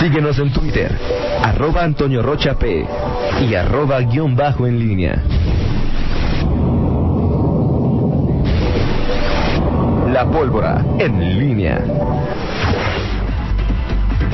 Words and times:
Síguenos 0.00 0.38
en 0.38 0.50
Twitter, 0.50 0.90
arroba 1.44 1.84
Antonio 1.84 2.22
Rocha 2.22 2.54
P 2.54 2.86
y 3.46 3.54
arroba 3.54 4.00
guion 4.00 4.34
bajo 4.34 4.66
en 4.66 4.78
línea. 4.78 5.22
La 10.10 10.24
pólvora 10.24 10.82
en 10.98 11.38
línea. 11.38 11.84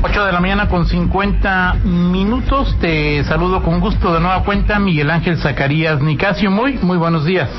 8 0.05 0.25
de 0.27 0.33
la 0.33 0.41
mañana 0.41 0.69
con 0.69 0.87
50 0.87 1.79
minutos. 1.85 2.77
Te 2.81 3.25
saludo 3.25 3.61
con 3.65 3.81
gusto 3.81 4.15
de 4.15 4.21
nueva 4.21 4.45
cuenta, 4.45 4.79
Miguel 4.79 5.11
Ángel 5.11 5.37
Zacarías 5.37 6.01
Nicasio. 6.01 6.49
Muy, 6.49 6.75
muy 6.75 6.97
buenos 6.97 7.25
días. 7.25 7.51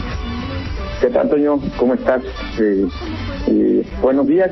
¿Qué 1.02 1.08
tal, 1.08 1.24
Antonio? 1.24 1.60
¿Cómo 1.76 1.94
estás? 1.94 2.21
Eh, 2.58 2.88
eh, 3.48 3.86
buenos 4.02 4.26
días. 4.26 4.50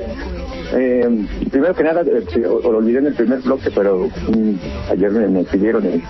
Eh, 0.74 1.28
primero 1.52 1.74
que 1.76 1.84
nada, 1.84 2.02
eh, 2.02 2.26
lo 2.40 2.78
olvidé 2.78 3.00
en 3.00 3.08
el 3.08 3.14
primer 3.14 3.40
bloque, 3.42 3.70
pero 3.72 4.10
ayer 4.92 5.12
me, 5.12 5.44
pidieron 5.44 5.86
eh, 5.86 6.02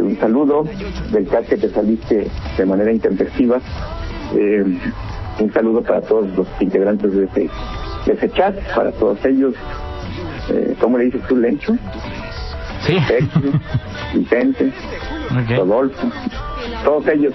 un 0.00 0.18
saludo 0.18 0.64
del 1.12 1.28
chat 1.28 1.46
que 1.46 1.56
te 1.56 1.68
saliste 1.70 2.28
de 2.56 2.66
manera 2.66 2.92
intempestiva. 2.92 3.60
un 4.32 5.52
saludo 5.52 5.82
para 5.82 6.00
todos 6.00 6.28
los 6.36 6.46
integrantes 6.60 7.12
de 7.12 7.24
ese, 7.24 7.50
de 8.06 8.12
ese 8.12 8.30
chat, 8.30 8.56
para 8.74 8.92
todos 8.92 9.24
ellos. 9.24 9.54
¿Cómo 10.80 10.98
le 10.98 11.06
dices 11.06 11.22
tú, 11.28 11.36
Lencho? 11.36 11.76
Sí. 12.86 12.96
Vicente, 14.14 14.72
Rodolfo, 15.56 16.08
todos 16.84 17.08
ellos 17.08 17.34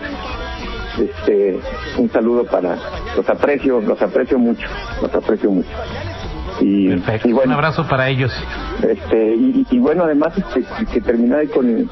este 1.00 1.60
un 1.98 2.10
saludo 2.12 2.44
para 2.46 2.78
los 3.16 3.30
aprecio 3.30 3.80
los 3.82 4.02
aprecio 4.02 4.38
mucho 4.38 4.68
los 5.02 5.14
aprecio 5.14 5.50
mucho 5.50 5.70
y, 6.62 6.90
Perfecto. 6.90 7.28
y 7.28 7.34
bueno, 7.34 7.52
un 7.52 7.56
abrazo 7.56 7.88
para 7.88 8.10
ellos. 8.10 8.32
este 8.88 9.36
y, 9.36 9.80
bueno 9.80 10.04
además 10.04 10.34
este, 10.38 10.64
que 10.92 11.02
terminar 11.02 11.48
con 11.50 11.90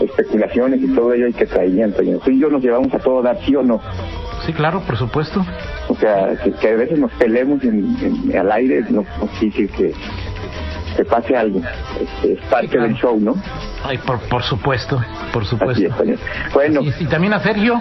especulaciones 0.00 0.80
y 0.82 0.88
todo 0.94 1.12
ello 1.12 1.28
y 1.28 1.32
que 1.32 1.46
traían 1.46 1.92
tú 1.92 2.30
y 2.30 2.38
yo 2.38 2.48
nos 2.48 2.62
llevamos 2.62 2.92
a 2.94 2.98
todo 2.98 3.22
dar 3.22 3.38
sí 3.44 3.54
o 3.56 3.62
no 3.62 3.80
sí 4.46 4.52
claro 4.52 4.80
por 4.80 4.96
supuesto. 4.96 5.44
O 5.88 5.94
sea 5.96 6.36
que, 6.60 6.68
a 6.68 6.74
veces 6.74 6.98
nos 6.98 7.12
peleemos 7.12 7.62
en, 7.64 8.32
al 8.36 8.50
aire 8.52 8.82
no, 8.90 9.02
no 9.02 9.28
sí 9.38 9.50
sí 9.50 9.68
que 9.68 9.92
que 10.96 11.04
pase 11.04 11.36
algo. 11.36 11.60
Este, 12.00 12.32
es 12.34 12.40
parte 12.48 12.78
del 12.78 12.94
show, 12.94 13.18
¿no? 13.18 13.34
Ay, 13.84 13.98
por, 13.98 14.20
por 14.20 14.42
supuesto, 14.42 15.00
por 15.32 15.44
supuesto. 15.44 15.88
bueno. 16.54 16.80
¿Y, 16.82 17.06
también 17.06 17.32
a 17.32 17.40
Sergio? 17.40 17.80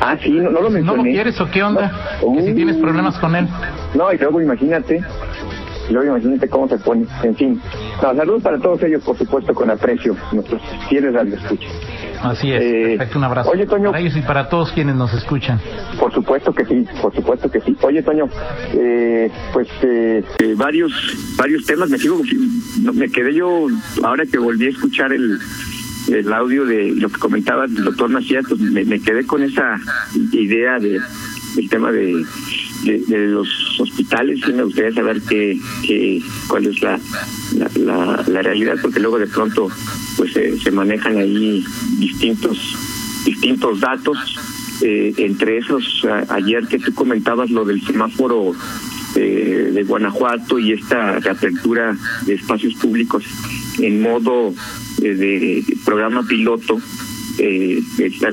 Ah, 0.00 0.16
sí, 0.22 0.30
no, 0.30 0.50
lo 0.50 0.70
mencioné. 0.70 0.82
¿No 0.82 0.96
lo 0.96 1.02
quieres 1.02 1.40
o 1.40 1.50
qué 1.50 1.62
onda? 1.62 1.92
que 2.20 2.42
si 2.42 2.54
tienes 2.54 2.76
problemas 2.76 3.18
con 3.18 3.34
él. 3.36 3.46
No, 3.94 4.12
y 4.12 4.18
luego 4.18 4.40
imagínate, 4.40 5.02
luego 5.90 6.16
imagínate 6.16 6.48
cómo 6.48 6.68
se 6.68 6.78
pone. 6.78 7.06
En 7.22 7.34
fin, 7.36 7.60
no, 8.02 8.14
saludos 8.14 8.42
para 8.42 8.58
todos 8.58 8.82
ellos, 8.82 9.02
por 9.02 9.16
supuesto, 9.18 9.54
con 9.54 9.70
aprecio, 9.70 10.16
nuestros 10.32 10.62
fieles 10.88 11.12
radioescuchas. 11.12 11.70
Así 12.22 12.52
es, 12.52 12.62
eh, 12.62 12.84
perfecto, 12.96 13.18
un 13.18 13.24
abrazo. 13.24 13.50
Oye, 13.50 13.66
Toño. 13.66 13.90
Para 13.90 14.00
ellos 14.00 14.16
y 14.16 14.22
para 14.22 14.48
todos 14.48 14.72
quienes 14.72 14.94
nos 14.94 15.12
escuchan. 15.14 15.60
Por 15.98 16.12
supuesto 16.12 16.52
que 16.52 16.64
sí, 16.64 16.84
por 17.00 17.14
supuesto 17.14 17.50
que 17.50 17.60
sí. 17.60 17.76
Oye, 17.82 18.02
Toño, 18.02 18.28
eh, 18.74 19.30
pues 19.52 19.68
eh, 19.82 20.22
eh, 20.38 20.54
varios 20.56 20.92
varios 21.36 21.64
temas, 21.64 21.88
me 21.88 21.98
sigo, 21.98 22.20
me 22.92 23.08
quedé 23.10 23.34
yo, 23.34 23.66
ahora 24.02 24.24
que 24.26 24.38
volví 24.38 24.66
a 24.66 24.70
escuchar 24.70 25.12
el, 25.12 25.38
el 26.08 26.32
audio 26.32 26.64
de 26.64 26.92
lo 26.94 27.08
que 27.08 27.18
comentaba 27.18 27.64
el 27.64 27.74
doctor 27.84 28.10
Macías, 28.10 28.44
pues 28.48 28.60
me, 28.60 28.84
me 28.84 29.00
quedé 29.00 29.26
con 29.26 29.42
esa 29.42 29.76
idea 30.32 30.78
de 30.78 31.00
el 31.56 31.68
tema 31.68 31.90
de 31.90 32.24
de, 32.84 33.26
los 33.28 33.48
hospitales 33.78 34.40
y 34.46 34.52
me 34.52 34.64
gustaría 34.64 34.92
saber 34.92 35.20
qué, 35.22 35.58
qué 35.86 36.22
cuál 36.48 36.66
es 36.66 36.80
la, 36.82 36.98
la, 37.76 38.42
realidad 38.42 38.76
porque 38.80 39.00
luego 39.00 39.18
de 39.18 39.26
pronto 39.26 39.68
pues 40.16 40.32
se 40.32 40.70
manejan 40.70 41.16
ahí 41.18 41.64
distintos 41.98 42.58
distintos 43.24 43.80
datos 43.80 44.18
eh, 44.82 45.12
entre 45.18 45.58
esos 45.58 46.06
ayer 46.28 46.66
que 46.66 46.78
tú 46.78 46.94
comentabas 46.94 47.50
lo 47.50 47.64
del 47.64 47.82
semáforo 47.82 48.54
eh, 49.16 49.70
de 49.74 49.82
Guanajuato 49.82 50.58
y 50.58 50.72
esta 50.72 51.18
reapertura 51.18 51.96
de 52.26 52.34
espacios 52.34 52.74
públicos 52.74 53.24
en 53.78 54.02
modo 54.02 54.54
eh, 55.02 55.14
de 55.14 55.64
programa 55.84 56.22
piloto 56.26 56.78
eh, 57.38 57.82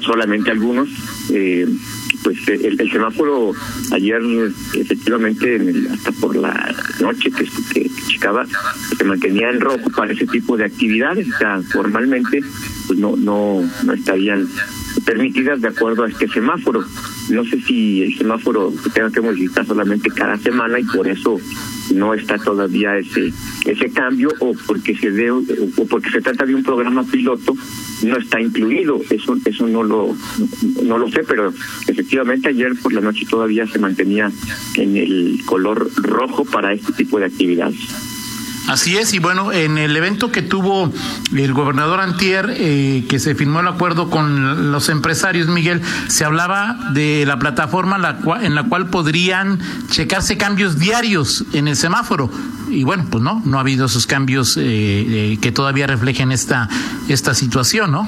solamente 0.01 0.51
algunos 0.51 0.89
eh, 1.31 1.67
pues 2.27 2.45
eh, 2.49 2.75
el, 2.77 2.91
semáforo 2.91 3.53
ayer 3.93 4.21
efectivamente 4.73 5.61
hasta 5.93 6.11
por 6.11 6.35
la 6.35 6.75
noche 6.99 7.31
que, 7.31 7.45
que 7.73 7.89
se 8.97 9.03
mantenía 9.05 9.49
en 9.49 9.61
rojo 9.61 9.89
para 9.95 10.11
ese 10.11 10.27
tipo 10.27 10.57
de 10.57 10.65
actividades. 10.65 11.25
O 11.29 11.61
formalmente 11.71 12.41
pues 12.85 12.99
no 12.99 13.15
no 13.15 13.63
no 13.85 13.93
estarían 13.93 14.45
permitidas 15.05 15.61
de 15.61 15.69
acuerdo 15.69 16.03
a 16.03 16.09
este 16.09 16.27
semáforo. 16.27 16.83
No 17.29 17.45
sé 17.45 17.61
si 17.61 18.03
el 18.03 18.17
semáforo 18.17 18.73
tenga 18.93 19.09
que 19.09 19.21
modificar 19.21 19.65
solamente 19.65 20.09
cada 20.09 20.37
semana 20.37 20.81
y 20.81 20.83
por 20.83 21.07
eso 21.07 21.39
no 21.93 22.13
está 22.13 22.37
todavía 22.37 22.97
ese 22.97 23.31
ese 23.65 23.89
cambio 23.91 24.33
o 24.41 24.53
porque 24.67 24.97
se 24.97 25.11
de, 25.11 25.31
o 25.31 25.43
porque 25.89 26.09
se 26.09 26.19
trata 26.19 26.45
de 26.45 26.55
un 26.55 26.63
programa 26.63 27.05
piloto 27.05 27.55
no 28.03 28.17
está 28.17 28.39
incluido 28.39 28.99
eso 29.09 29.37
eso 29.45 29.67
no 29.67 29.83
lo 29.83 30.15
no, 30.83 30.97
lo 30.97 31.09
sé 31.09 31.23
pero 31.23 31.53
efectivamente 31.87 32.49
ayer 32.49 32.73
por 32.81 32.93
la 32.93 33.01
noche 33.01 33.25
todavía 33.29 33.67
se 33.67 33.79
mantenía 33.79 34.31
en 34.75 34.97
el 34.97 35.41
color 35.45 35.89
rojo 35.97 36.45
para 36.45 36.73
este 36.73 36.93
tipo 36.93 37.19
de 37.19 37.25
actividades 37.25 38.16
Así 38.67 38.97
es, 38.97 39.13
y 39.13 39.19
bueno, 39.19 39.53
en 39.53 39.77
el 39.77 39.95
evento 39.95 40.29
que 40.29 40.41
tuvo 40.41 40.91
el 41.33 41.53
gobernador 41.53 42.01
Antier, 42.01 42.53
eh, 42.57 43.05
que 43.07 43.17
se 43.17 43.33
firmó 43.33 43.61
el 43.61 43.67
acuerdo 43.67 44.09
con 44.09 44.73
los 44.73 44.89
empresarios, 44.89 45.47
Miguel, 45.47 45.81
se 46.09 46.25
hablaba 46.25 46.77
de 46.93 47.23
la 47.25 47.39
plataforma 47.39 47.97
la 47.97 48.17
en 48.41 48.55
la 48.55 48.63
cual 48.63 48.89
podrían 48.89 49.59
checarse 49.89 50.35
cambios 50.35 50.79
diarios 50.79 51.45
en 51.53 51.69
el 51.69 51.77
semáforo. 51.77 52.29
Y 52.69 52.83
bueno, 52.83 53.05
pues 53.09 53.23
no, 53.23 53.41
no 53.45 53.57
ha 53.57 53.61
habido 53.61 53.85
esos 53.85 54.05
cambios 54.05 54.57
eh, 54.57 54.63
eh, 54.65 55.37
que 55.39 55.53
todavía 55.53 55.87
reflejen 55.87 56.33
esta, 56.33 56.67
esta 57.07 57.33
situación, 57.33 57.91
¿no? 57.91 58.05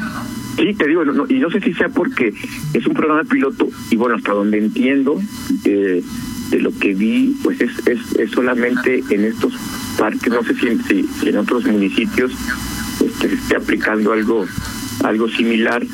Sí, 0.58 0.74
te 0.74 0.88
digo, 0.90 1.03
y 1.30 1.40
no 1.40 1.50
sé 1.50 1.62
si 1.62 1.74
sea 1.74 1.88
porque 1.88 2.34
es 2.74 2.86
un 2.86 2.94
programa 2.94 3.24
piloto, 3.24 3.70
y 3.90 3.96
bueno, 3.96 4.18
hasta 4.18 4.34
donde 4.34 4.58
entiendo, 4.58 5.22
eh, 5.64 6.03
de 6.50 6.59
lo 6.59 6.78
que 6.78 6.94
vi, 6.94 7.38
pues 7.44 7.62
es, 7.62 7.72
es, 7.88 8.00
es 8.18 8.31
solamente 8.31 9.02
en 9.09 9.24
estos 9.24 9.53
parques, 9.99 10.31
no 10.31 10.43
sé 10.43 10.55
si, 10.55 11.27
en 11.27 11.37
otros 11.37 11.65
municipios 11.65 12.31
este, 13.05 13.29
se 13.29 13.35
esté 13.35 13.55
aplicando 13.57 14.13
algo, 14.13 14.45
algo 15.03 15.27
similar. 15.29 15.85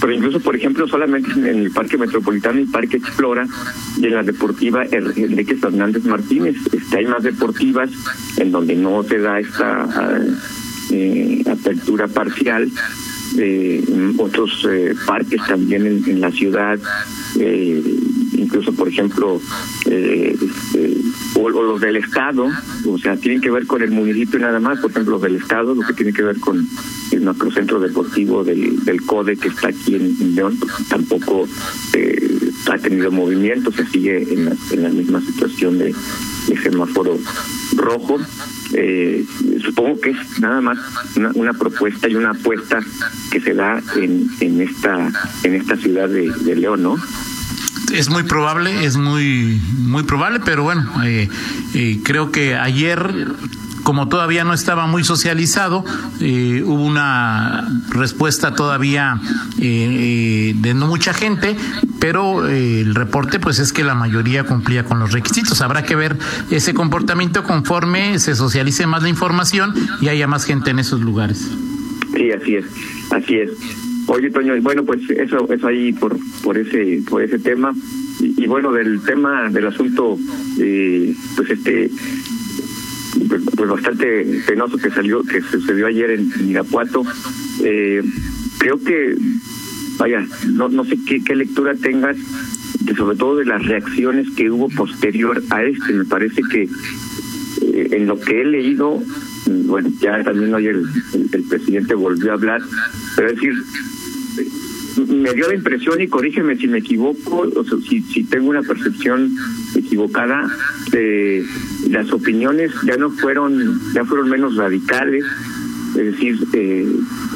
Pero 0.00 0.12
incluso, 0.12 0.40
por 0.40 0.54
ejemplo, 0.54 0.86
solamente 0.86 1.30
en 1.32 1.46
el 1.46 1.70
Parque 1.70 1.96
Metropolitano 1.96 2.60
y 2.60 2.66
Parque 2.66 2.98
Explora 2.98 3.46
en 4.00 4.14
la 4.14 4.22
deportiva 4.22 4.84
Enrique 4.84 5.56
Fernández 5.56 6.04
Martínez. 6.04 6.56
Este, 6.72 6.98
hay 6.98 7.06
más 7.06 7.22
deportivas 7.22 7.90
en 8.36 8.52
donde 8.52 8.76
no 8.76 9.02
se 9.02 9.18
da 9.18 9.40
esta 9.40 10.20
eh, 10.90 11.42
apertura 11.50 12.06
parcial. 12.06 12.70
Eh, 13.36 13.84
otros 14.18 14.66
eh, 14.70 14.94
parques 15.06 15.40
también 15.46 15.86
en, 15.86 16.04
en 16.08 16.20
la 16.20 16.30
ciudad 16.30 16.78
eh, 17.38 17.82
incluso 18.38 18.72
por 18.72 18.88
ejemplo 18.88 19.40
eh, 19.86 20.36
este, 20.40 20.96
o, 21.34 21.48
los 21.48 21.80
del 21.80 21.96
estado 21.96 22.48
o 22.86 22.98
sea 22.98 23.16
tienen 23.16 23.40
que 23.40 23.50
ver 23.50 23.66
con 23.66 23.82
el 23.82 23.90
municipio 23.90 24.38
nada 24.38 24.60
más 24.60 24.78
por 24.80 24.90
ejemplo 24.90 25.12
los 25.12 25.22
del 25.22 25.36
estado 25.36 25.74
lo 25.74 25.82
que 25.82 25.92
tiene 25.92 26.12
que 26.12 26.22
ver 26.22 26.38
con 26.38 26.66
el 27.10 27.20
macrocentro 27.22 27.80
deportivo 27.80 28.44
del, 28.44 28.84
del 28.84 29.02
CODE 29.02 29.36
que 29.36 29.48
está 29.48 29.68
aquí 29.68 29.94
en, 29.94 30.34
León 30.34 30.58
tampoco 30.88 31.48
eh, 31.94 32.50
ha 32.70 32.78
tenido 32.78 33.10
movimiento 33.10 33.72
se 33.72 33.86
sigue 33.86 34.22
en 34.32 34.46
la, 34.46 34.56
en 34.70 34.82
la 34.82 34.88
misma 34.90 35.20
situación 35.20 35.78
de, 35.78 35.94
de 36.48 36.62
semáforo 36.62 37.18
rojo 37.76 38.18
eh, 38.74 39.24
supongo 39.64 40.00
que 40.00 40.10
es 40.10 40.40
nada 40.40 40.60
más 40.60 40.78
una, 41.16 41.30
una, 41.34 41.52
propuesta 41.54 42.08
y 42.08 42.14
una 42.14 42.30
apuesta 42.30 42.80
que 43.30 43.40
se 43.40 43.54
da 43.54 43.82
en, 43.96 44.28
en 44.40 44.60
esta 44.60 45.10
en 45.42 45.54
esta 45.54 45.76
ciudad 45.76 46.08
de, 46.08 46.30
de 46.30 46.56
León, 46.56 46.82
¿no? 46.82 46.96
Es 47.92 48.08
muy 48.08 48.22
probable, 48.22 48.84
es 48.84 48.96
muy, 48.96 49.60
muy 49.78 50.02
probable, 50.02 50.40
pero 50.44 50.62
bueno, 50.62 50.90
eh, 51.04 51.28
eh, 51.74 52.00
creo 52.04 52.30
que 52.30 52.56
ayer 52.56 53.26
como 53.88 54.06
todavía 54.06 54.44
no 54.44 54.52
estaba 54.52 54.86
muy 54.86 55.02
socializado, 55.02 55.82
eh, 56.20 56.62
hubo 56.62 56.84
una 56.84 57.66
respuesta 57.88 58.54
todavía 58.54 59.18
eh, 59.58 60.52
de 60.54 60.74
no 60.74 60.88
mucha 60.88 61.14
gente, 61.14 61.56
pero 61.98 62.46
el 62.46 62.94
reporte 62.94 63.40
pues 63.40 63.58
es 63.58 63.72
que 63.72 63.84
la 63.84 63.94
mayoría 63.94 64.44
cumplía 64.44 64.84
con 64.84 64.98
los 64.98 65.12
requisitos. 65.12 65.62
Habrá 65.62 65.84
que 65.84 65.96
ver 65.96 66.18
ese 66.50 66.74
comportamiento 66.74 67.44
conforme 67.44 68.18
se 68.18 68.34
socialice 68.34 68.86
más 68.86 69.02
la 69.02 69.08
información 69.08 69.72
y 70.02 70.08
haya 70.08 70.26
más 70.26 70.44
gente 70.44 70.70
en 70.70 70.80
esos 70.80 71.00
lugares. 71.00 71.48
Sí, 72.14 72.30
así 72.30 72.56
es, 72.56 72.66
así 73.10 73.36
es. 73.36 73.87
Oye, 74.08 74.30
Toño, 74.30 74.60
bueno, 74.62 74.84
pues 74.84 75.08
eso 75.10 75.52
es 75.52 75.62
ahí 75.64 75.92
por 75.92 76.16
por 76.42 76.56
ese 76.56 77.02
por 77.08 77.22
ese 77.22 77.38
tema 77.38 77.74
y, 78.20 78.46
bueno 78.46 78.72
del 78.72 79.00
tema 79.02 79.50
del 79.50 79.66
asunto, 79.66 80.18
eh, 80.58 81.14
pues 81.36 81.50
este 81.50 81.90
pues, 83.28 83.42
pues, 83.56 83.68
bastante 83.68 84.42
penoso 84.46 84.76
que 84.76 84.90
salió, 84.90 85.22
que 85.22 85.40
sucedió 85.42 85.86
ayer 85.86 86.10
en, 86.10 86.30
Irapuato. 86.48 87.04
Eh, 87.62 88.02
creo 88.58 88.82
que, 88.82 89.16
vaya, 89.98 90.24
no, 90.48 90.68
no 90.68 90.84
sé 90.84 90.98
qué, 91.06 91.22
qué 91.22 91.34
lectura 91.34 91.74
tengas, 91.74 92.16
de, 92.80 92.94
sobre 92.94 93.16
todo 93.16 93.36
de 93.36 93.44
las 93.44 93.64
reacciones 93.66 94.28
que 94.36 94.50
hubo 94.50 94.68
posterior 94.68 95.42
a 95.50 95.64
este. 95.64 95.92
Me 95.92 96.04
parece 96.04 96.42
que 96.50 96.62
eh, 96.62 97.88
en 97.92 98.06
lo 98.06 98.20
que 98.20 98.40
he 98.40 98.44
leído, 98.44 99.02
bueno, 99.46 99.90
ya 100.00 100.22
también 100.22 100.54
hoy 100.54 100.66
el, 100.66 100.84
el, 101.32 101.42
presidente 101.44 101.94
volvió 101.94 102.30
a 102.30 102.34
hablar, 102.34 102.62
pero 103.16 103.28
es 103.28 103.34
decir, 103.34 103.54
me 105.06 105.32
dio 105.32 105.48
la 105.48 105.54
impresión, 105.54 106.00
y 106.00 106.08
corrígeme 106.08 106.56
si 106.56 106.66
me 106.66 106.78
equivoco, 106.78 107.48
o 107.54 107.64
si, 107.80 108.02
si 108.02 108.24
tengo 108.24 108.50
una 108.50 108.62
percepción 108.62 109.36
equivocada, 109.74 110.50
de 110.90 111.44
las 111.90 112.10
opiniones 112.12 112.72
ya 112.84 112.96
no 112.96 113.10
fueron, 113.10 113.80
ya 113.92 114.04
fueron 114.04 114.28
menos 114.28 114.56
radicales, 114.56 115.24
es 115.96 116.04
decir, 116.12 116.38
eh, 116.52 116.86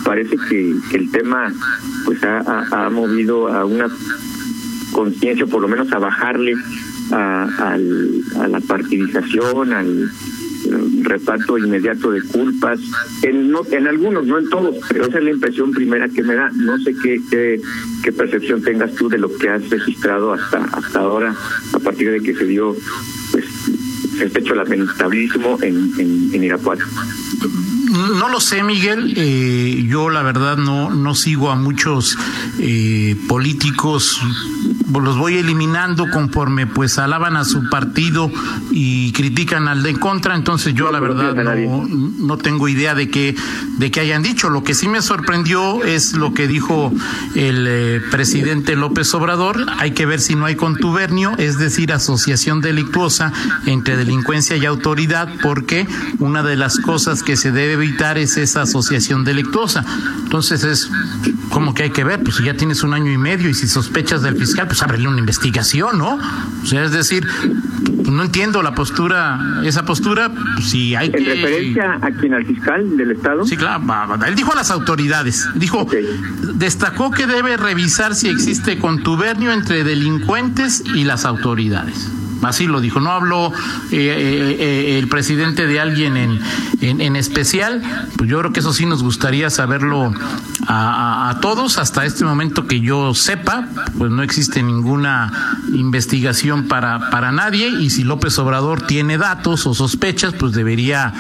parece 0.05 0.37
que, 0.49 0.75
el 0.93 1.11
tema 1.11 1.53
pues 2.05 2.23
ha, 2.23 2.91
movido 2.91 3.49
a 3.49 3.65
una 3.65 3.89
conciencia, 4.93 5.47
por 5.47 5.63
lo 5.63 5.69
menos 5.69 5.91
a 5.93 5.99
bajarle 5.99 6.55
a, 7.13 7.75
a 8.39 8.49
la 8.49 8.61
partidización, 8.61 9.73
al 9.73 10.11
reparto 11.03 11.59
inmediato 11.59 12.11
de 12.11 12.23
culpas, 12.23 12.81
en, 13.23 13.51
no, 13.51 13.63
en 13.71 13.87
algunos, 13.87 14.27
no 14.27 14.39
en 14.39 14.49
todos, 14.49 14.77
pero 14.89 15.07
esa 15.07 15.19
es 15.19 15.25
la 15.25 15.31
impresión 15.31 15.73
primera 15.73 16.09
que 16.09 16.23
me 16.23 16.35
da. 16.35 16.51
No 16.55 16.79
sé 16.79 16.95
qué, 17.03 17.21
qué, 18.03 18.13
percepción 18.13 18.63
tengas 18.63 18.95
tú 18.95 19.09
de 19.09 19.19
lo 19.19 19.35
que 19.37 19.49
has 19.49 19.69
registrado 19.71 20.33
hasta, 20.33 20.65
hasta 20.65 21.01
ahora, 21.01 21.35
a 21.73 21.79
partir 21.79 22.11
de 22.11 22.21
que 22.21 22.35
se 22.35 22.45
dio 22.45 22.77
pues, 23.31 23.45
este 24.21 24.41
hecho 24.41 24.55
lamentabilísimo 24.55 25.59
en, 25.63 25.93
en, 25.99 26.45
Irapuato. 26.45 26.85
No 28.19 28.29
lo 28.29 28.41
sé, 28.41 28.63
Miguel. 28.63 29.15
Eh, 29.17 29.85
yo 29.87 30.09
la 30.11 30.23
verdad 30.23 30.57
no, 30.57 30.91
no 30.91 31.15
sigo 31.15 31.51
a 31.51 31.57
muchos 31.57 32.17
eh, 32.59 33.17
políticos 33.29 34.21
los 34.93 35.17
voy 35.17 35.37
eliminando 35.37 36.11
conforme 36.11 36.67
pues 36.67 36.99
alaban 36.99 37.37
a 37.37 37.45
su 37.45 37.69
partido 37.69 38.31
y 38.71 39.13
critican 39.13 39.69
al 39.69 39.83
de 39.83 39.93
en 39.93 39.99
contra, 39.99 40.35
entonces 40.35 40.75
yo 40.75 40.91
la 40.91 41.01
verdad 41.01 41.35
no, 41.35 41.87
no, 41.87 42.39
tengo 42.39 42.69
idea 42.69 42.95
de 42.95 43.11
qué 43.11 43.37
de 43.79 43.91
qué 43.91 44.01
hayan 44.01 44.23
dicho. 44.23 44.49
Lo 44.49 44.65
que 44.65 44.75
sí 44.75 44.89
me 44.89 45.03
sorprendió 45.03 45.85
es 45.85 46.15
lo 46.15 46.33
que 46.35 46.49
dijo 46.49 46.93
el 47.35 47.67
eh, 47.69 48.01
presidente 48.11 48.75
López 48.75 49.13
Obrador, 49.15 49.67
hay 49.79 49.93
que 49.93 50.07
ver 50.07 50.21
si 50.21 50.35
no 50.35 50.47
hay 50.47 50.57
contubernio, 50.57 51.33
es 51.39 51.59
decir, 51.59 51.93
asociación 51.93 52.61
delictuosa 52.61 53.33
entre 53.67 53.97
delincuencia 53.97 54.57
y 54.57 54.65
autoridad, 54.65 55.29
porque 55.43 55.87
una 56.19 56.43
de 56.43 56.57
las 56.57 56.79
cosas 56.79 57.23
que 57.23 57.37
se 57.37 57.53
debe 57.53 57.75
evitar 57.75 58.19
es 58.19 58.37
esa 58.37 58.63
asociación 58.63 59.25
delictuosa. 59.25 59.85
Entonces 60.23 60.65
es 60.65 60.91
como 61.51 61.75
que 61.75 61.85
hay 61.85 61.91
que 61.91 62.05
ver, 62.05 62.23
pues 62.23 62.37
si 62.37 62.45
ya 62.45 62.55
tienes 62.55 62.83
un 62.83 62.95
año 62.95 63.13
y 63.13 63.19
medio 63.19 63.51
y 63.51 63.55
si 63.55 63.69
sospechas 63.69 64.23
del 64.23 64.37
fiscal, 64.37 64.67
pues 64.67 64.82
abrirle 64.85 65.09
una 65.09 65.19
investigación, 65.19 65.99
¿no? 65.99 66.19
O 66.63 66.67
sea, 66.67 66.85
es 66.85 66.93
decir, 66.93 67.27
pues 67.85 68.09
no 68.09 68.23
entiendo 68.23 68.63
la 68.63 68.75
postura, 68.75 69.61
esa 69.65 69.85
postura, 69.85 70.31
pues 70.55 70.69
si 70.71 70.95
hay 70.95 71.09
¿En 71.09 71.25
referencia 71.25 71.99
a 72.01 72.11
quien, 72.11 72.35
al 72.35 72.47
fiscal 72.47 72.97
del 72.97 73.13
Estado? 73.13 73.45
Sí, 73.47 73.57
claro, 73.57 73.83
él 74.27 74.35
dijo 74.35 74.53
a 74.53 74.57
las 74.57 74.71
autoridades, 74.71 75.49
dijo, 75.55 75.87
destacó 76.55 77.11
que 77.11 77.27
debe 77.27 77.57
revisar 77.57 78.15
si 78.15 78.29
existe 78.29 78.79
contubernio 78.79 79.53
entre 79.53 79.85
delincuentes 79.85 80.83
y 80.95 81.05
las 81.05 81.25
autoridades. 81.25 82.11
Así 82.43 82.67
lo 82.67 82.81
dijo. 82.81 83.01
No 83.01 83.13
habló 83.13 83.53
eh, 83.93 83.93
eh, 83.93 84.57
eh, 84.59 84.99
el 84.99 85.09
presidente 85.09 85.67
de 85.67 85.81
alguien 85.81 86.17
en, 86.17 86.41
en, 86.81 87.17
especial. 87.17 87.83
Pues 88.17 88.29
yo 88.29 88.41
creo 88.41 88.53
que 88.53 88.61
eso 88.61 88.73
sí 88.73 88.85
nos 88.85 89.03
gustaría 89.03 89.49
saberlo 89.49 90.13
a, 90.67 91.39
todos. 91.41 91.79
Hasta 91.79 92.05
este 92.05 92.25
momento 92.25 92.67
que 92.67 92.81
yo 92.81 93.15
sepa, 93.15 93.69
pues 93.99 94.11
no 94.11 94.23
existe 94.23 94.63
ninguna 94.63 95.59
investigación 95.73 96.69
para, 96.69 97.11
para 97.11 97.33
nadie. 97.33 97.69
Y 97.69 97.91
si 97.91 98.05
López 98.05 98.39
Obrador 98.39 98.83
tiene 98.83 99.19
datos 99.19 99.67
o 99.67 99.75
sospechas, 99.75 100.35
pues 100.35 100.53
debería 100.53 101.13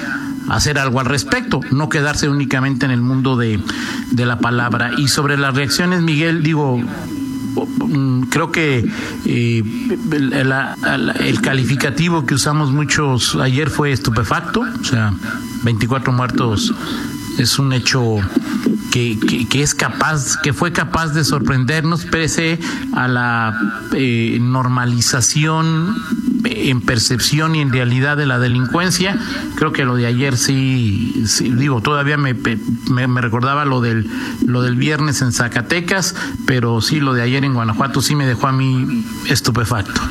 hacer 0.49 0.79
algo 0.79 1.01
al 1.01 1.07
respecto, 1.07 1.61
no 1.71 1.89
quedarse 1.89 2.29
únicamente 2.29 2.85
en 2.85 2.91
el 2.91 3.01
mundo 3.01 3.37
de, 3.37 3.61
de 4.11 4.27
la 4.27 4.39
palabra. 4.39 4.93
Y 4.97 5.09
sobre 5.09 5.37
las 5.37 5.55
reacciones, 5.55 6.03
Miguel, 6.03 6.43
digo, 6.43 6.81
Mm, 7.93 8.23
creo 8.31 8.51
que 8.51 8.89
eh, 9.27 9.63
el, 11.21 11.41
calificativo 11.43 12.25
que 12.25 12.35
usamos 12.35 12.71
muchos 12.73 13.37
ayer 13.37 13.69
fue 13.69 13.93
estupefacto, 13.93 14.61
o 14.61 14.85
sea, 14.85 15.13
24 15.63 16.13
muertos 16.13 16.73
es 17.39 17.59
un 17.59 17.73
hecho 17.73 18.17
que, 18.93 19.19
que, 19.49 19.63
es 19.63 19.75
capaz, 19.75 20.37
que 20.43 20.53
fue 20.53 20.71
capaz 20.71 21.09
de 21.09 21.25
sorprendernos 21.25 22.05
pese 22.05 22.61
a 22.93 23.09
la 23.09 23.59
eh, 23.95 24.39
normalización 24.41 25.97
en 26.45 26.83
percepción 26.83 27.55
y 27.57 27.63
en 27.63 27.73
realidad 27.73 28.19
de 28.19 28.27
la 28.27 28.39
delincuencia. 28.39 29.19
Creo 29.57 29.73
que 29.73 29.87
lo 29.87 29.97
de 29.97 30.07
ayer 30.07 30.37
sí, 30.37 31.25
digo, 31.57 31.81
todavía 31.81 32.19
me, 32.19 32.35
me, 32.35 33.21
recordaba 33.23 33.65
lo 33.65 33.81
del, 33.81 34.07
lo 34.47 34.63
del 34.63 34.77
viernes 34.77 35.23
en 35.23 35.33
Zacatecas, 35.33 36.15
pero 36.47 36.83
sí, 36.83 37.01
lo 37.01 37.15
de 37.15 37.23
ayer 37.23 37.45
en 37.45 37.55
Guanajuato 37.55 38.03
sí 38.03 38.15
me 38.15 38.27
dejó 38.27 38.49
a 38.49 38.53
mí 38.53 39.07
estupefacto. 39.27 40.03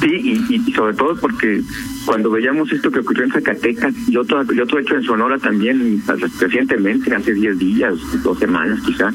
Sí, 0.00 0.46
y, 0.48 0.72
sobre 0.72 0.94
todo 0.94 1.14
porque 1.16 1.60
cuando 2.06 2.30
veíamos 2.30 2.72
esto 2.72 2.90
que 2.90 3.00
ocurrió 3.00 3.24
en 3.24 3.32
Zacatecas 3.32 3.94
y 4.08 4.16
otro, 4.16 4.42
y 4.50 4.60
otro 4.60 4.78
hecho 4.78 4.96
en 4.96 5.02
Sonora 5.02 5.38
también 5.38 6.02
recientemente, 6.40 7.14
hace 7.14 7.34
10 7.34 7.58
días, 7.58 7.94
dos 8.22 8.38
semanas 8.38 8.80
quizá, 8.80 9.12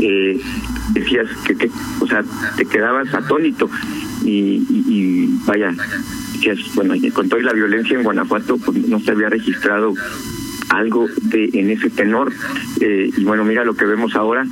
eh, 0.00 0.40
decías 0.92 1.28
que, 1.46 1.54
que, 1.54 1.70
o 2.00 2.06
sea, 2.08 2.24
te 2.56 2.64
quedabas 2.64 3.14
atónito 3.14 3.70
y, 4.24 5.28
vaya, 5.46 5.72
bueno, 6.74 6.94
con 7.12 7.28
toda 7.28 7.42
la 7.42 7.52
violencia 7.52 7.96
en 7.96 8.02
Guanajuato 8.02 8.58
pues, 8.58 8.78
no 8.88 8.98
se 9.00 9.12
había 9.12 9.28
registrado 9.28 9.94
algo 10.70 11.06
de 11.22 11.50
en 11.54 11.70
ese 11.70 11.90
tenor 11.90 12.32
eh, 12.80 13.10
y 13.16 13.24
bueno 13.24 13.44
mira 13.44 13.64
lo 13.64 13.74
que 13.74 13.84
vemos 13.84 14.14
ahora 14.16 14.44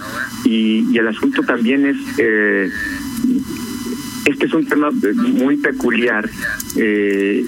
y, 0.44 0.96
el 0.96 1.08
asunto 1.08 1.42
también 1.42 1.86
es 1.86 1.96
eh, 2.18 2.70
este 4.24 4.46
es 4.46 4.54
un 4.54 4.66
tema 4.66 4.90
muy 4.90 5.56
peculiar 5.56 6.28
eh, 6.76 7.44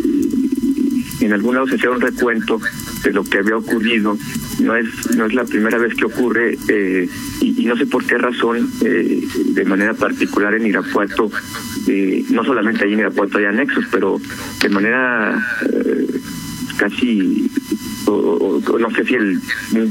en 1.21 1.33
algún 1.33 1.55
lado 1.55 1.67
se 1.67 1.77
hacía 1.77 1.91
un 1.91 2.01
recuento 2.01 2.61
de 3.03 3.13
lo 3.13 3.25
que 3.25 3.39
había 3.39 3.57
ocurrido. 3.57 4.17
No 4.61 4.77
es 4.77 5.17
no 5.17 5.27
es 5.27 5.35
la 5.35 5.45
primera 5.45 5.79
vez 5.79 5.95
que 5.95 6.05
ocurre 6.05 6.57
eh, 6.69 7.09
y, 7.41 7.65
no 7.67 7.77
sé 7.77 7.87
por 7.87 8.05
qué 8.05 8.17
razón 8.17 8.71
eh, 8.85 9.27
de 9.53 9.65
manera 9.65 9.95
particular 9.95 10.55
en 10.55 10.67
Irapuato 10.67 11.31
eh, 11.89 12.25
no 12.31 12.45
solamente 12.45 12.85
ahí 12.85 12.93
en 12.93 13.01
Irapuato 13.01 13.39
hay 13.39 13.47
anexos 13.47 13.85
pero 13.91 14.21
de 14.63 14.69
manera 14.69 15.37
casi 16.77 17.51
o, 18.07 18.61
no 18.79 18.91
sé 18.93 19.05
si 19.05 19.15
el 19.15 19.41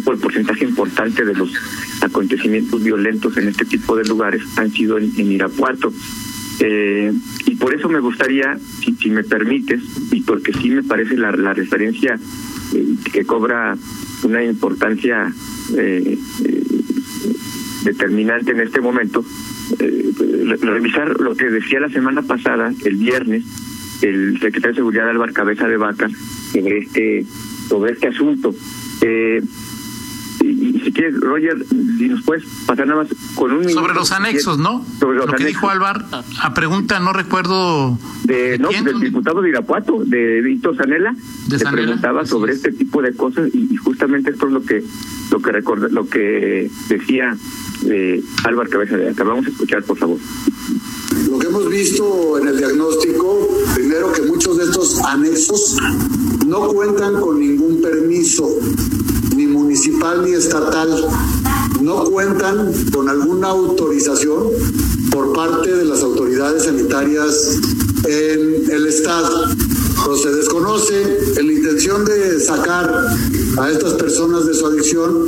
porcentaje 0.03 0.63
importante 0.63 1.25
de 1.25 1.33
los 1.33 1.51
acontecimientos 2.01 2.81
violentos 2.81 3.35
en 3.37 3.49
este 3.49 3.65
tipo 3.65 3.95
de 3.97 4.05
lugares 4.05 4.41
han 4.57 4.71
sido 4.71 4.97
en, 4.97 5.31
Irapuato 5.31 5.91
y 6.59 7.55
por 7.55 7.73
eso 7.73 7.89
me 7.89 7.99
gustaría, 7.99 8.57
si, 8.99 9.09
me 9.09 9.23
permites, 9.23 9.81
y 10.11 10.21
porque 10.21 10.53
sí 10.53 10.69
me 10.69 10.83
parece 10.83 11.17
la, 11.17 11.31
la 11.31 11.53
referencia 11.53 12.19
que 13.11 13.25
cobra 13.25 13.77
una 14.23 14.43
importancia 14.43 15.31
eh, 15.77 16.17
eh, 16.43 16.63
determinante 17.83 18.51
en 18.51 18.61
este 18.61 18.81
momento, 18.81 19.23
eh, 19.79 20.11
revisar 20.61 21.19
lo 21.19 21.35
que 21.35 21.49
decía 21.49 21.79
la 21.79 21.89
semana 21.89 22.21
pasada, 22.21 22.73
el 22.83 22.95
viernes, 22.95 23.43
el 24.01 24.39
secretario 24.39 24.69
de 24.69 24.75
Seguridad 24.75 25.09
Álvaro 25.09 25.33
Cabeza 25.33 25.67
de 25.67 25.77
Vaca 25.77 26.09
sobre 26.51 26.79
este, 26.79 27.25
sobre 27.69 27.93
este 27.93 28.07
asunto. 28.07 28.53
Y, 30.95 30.99
quieres, 30.99 31.19
Roger, 31.19 31.65
si 31.97 32.09
nos 32.09 32.23
puedes 32.23 32.43
pasar 32.65 32.87
nada 32.87 33.03
más 33.03 33.11
con 33.35 33.51
un 33.51 33.69
Sobre 33.69 33.93
los 33.93 34.11
anexos, 34.11 34.57
¿no? 34.57 34.85
Sobre 34.99 35.17
Lo 35.17 35.27
que 35.27 35.45
dijo 35.45 35.69
Álvaro, 35.69 36.05
a 36.41 36.53
pregunta, 36.53 36.99
no 36.99 37.13
recuerdo. 37.13 37.97
De, 38.23 38.57
no, 38.57 38.69
del 38.69 38.99
diputado 38.99 39.41
de 39.41 39.49
Irapuato, 39.49 40.03
de 40.05 40.41
Víctor 40.41 40.75
Sanela, 40.77 41.15
le 41.49 41.59
preguntaba 41.59 42.25
sobre 42.25 42.53
este 42.53 42.71
tipo 42.71 43.01
de 43.01 43.13
cosas 43.13 43.53
y, 43.53 43.75
justamente 43.75 44.31
esto 44.31 44.47
es 44.47 44.53
lo 44.53 44.63
que 44.63 44.83
lo 45.31 45.41
que 45.41 45.51
recorda, 45.51 45.87
lo 45.89 46.07
que 46.07 46.69
decía 46.87 47.35
eh, 47.85 48.23
Álvaro 48.43 48.69
Cabeza 48.69 48.97
de 48.97 49.09
Acá. 49.09 49.23
Vamos 49.23 49.45
a 49.45 49.49
escuchar, 49.49 49.83
por 49.83 49.97
favor. 49.97 50.17
Lo 51.29 51.39
que 51.39 51.47
hemos 51.47 51.69
visto 51.69 52.37
en 52.39 52.47
el 52.47 52.57
diagnóstico, 52.57 53.47
primero 53.75 54.11
que 54.11 54.21
muchos 54.23 54.57
de 54.57 54.65
estos 54.65 54.99
anexos 55.03 55.77
no 56.45 56.67
cuentan 56.69 57.19
con 57.19 57.39
ningún 57.39 57.81
permiso 57.81 58.47
ni 59.35 59.47
municipal 59.47 60.23
ni 60.23 60.31
estatal 60.31 61.07
no 61.81 62.05
cuentan 62.05 62.73
con 62.91 63.09
alguna 63.09 63.49
autorización 63.49 64.49
por 65.11 65.33
parte 65.33 65.75
de 65.75 65.85
las 65.85 66.01
autoridades 66.01 66.63
sanitarias 66.63 67.59
en 68.05 68.71
el 68.71 68.87
Estado. 68.87 69.49
Pero 70.03 70.17
se 70.17 70.31
desconoce 70.31 71.01
en 71.37 71.47
la 71.47 71.53
intención 71.53 72.05
de 72.05 72.39
sacar 72.39 73.07
a 73.57 73.71
estas 73.71 73.93
personas 73.93 74.45
de 74.45 74.53
su 74.53 74.65
adicción, 74.67 75.25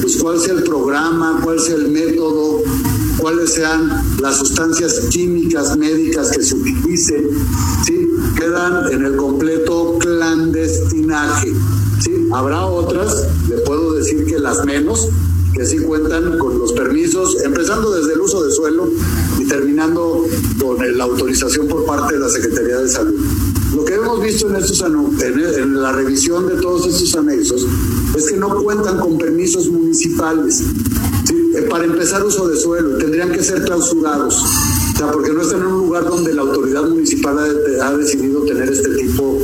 pues 0.00 0.16
cuál 0.16 0.40
sea 0.40 0.54
el 0.54 0.64
programa, 0.64 1.40
cuál 1.42 1.60
sea 1.60 1.76
el 1.76 1.88
método, 1.88 2.62
cuáles 3.18 3.54
sean 3.54 4.02
las 4.20 4.38
sustancias 4.38 5.00
químicas 5.10 5.76
médicas 5.76 6.30
que 6.30 6.42
se 6.42 6.54
utilicen, 6.54 7.28
quedan 8.36 8.92
en 8.92 9.04
el 9.04 9.16
completo 9.16 9.96
clandestinaje. 9.98 11.52
¿Sí? 12.26 12.30
Habrá 12.32 12.66
otras, 12.66 13.26
le 13.48 13.58
puedo 13.58 13.92
decir 13.92 14.24
que 14.26 14.38
las 14.38 14.64
menos, 14.64 15.08
que 15.54 15.64
sí 15.64 15.78
cuentan 15.78 16.38
con 16.38 16.58
los 16.58 16.72
permisos, 16.72 17.42
empezando 17.42 17.90
desde 17.90 18.12
el 18.12 18.20
uso 18.20 18.44
de 18.44 18.52
suelo 18.52 18.88
y 19.38 19.44
terminando 19.46 20.24
con 20.60 20.98
la 20.98 21.04
autorización 21.04 21.66
por 21.66 21.84
parte 21.86 22.14
de 22.14 22.20
la 22.20 22.28
Secretaría 22.28 22.78
de 22.78 22.88
Salud. 22.88 23.18
Lo 23.74 23.84
que 23.84 23.94
hemos 23.94 24.22
visto 24.22 24.48
en, 24.48 24.56
estos, 24.56 24.82
en 24.82 25.82
la 25.82 25.92
revisión 25.92 26.46
de 26.48 26.56
todos 26.56 26.86
estos 26.86 27.14
anexos 27.14 27.66
es 28.16 28.26
que 28.30 28.36
no 28.36 28.62
cuentan 28.62 28.98
con 28.98 29.18
permisos 29.18 29.68
municipales. 29.68 30.62
Eh, 31.54 31.62
para 31.70 31.84
empezar 31.84 32.24
uso 32.24 32.48
de 32.48 32.56
suelo, 32.56 32.96
tendrían 32.98 33.32
que 33.32 33.42
ser 33.42 33.62
clausurados. 33.64 34.42
O 34.96 34.98
sea, 34.98 35.10
porque 35.10 35.30
no 35.30 35.42
están 35.42 35.60
en 35.60 35.66
un 35.66 35.78
lugar 35.80 36.06
donde 36.06 36.32
la 36.32 36.40
autoridad 36.40 36.84
municipal 36.84 37.36
ha, 37.82 37.92
decidido 37.98 38.40
tener 38.44 38.70
este 38.70 38.94
tipo 38.94 39.38